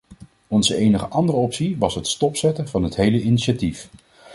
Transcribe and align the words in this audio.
Onze 0.47 0.75
enige 0.75 1.05
andere 1.07 1.37
optie 1.37 1.77
was 1.77 1.95
het 1.95 2.07
stopzetten 2.07 2.67
van 2.67 2.83
het 2.83 2.95
hele 2.95 3.21
initiatief. 3.21 3.89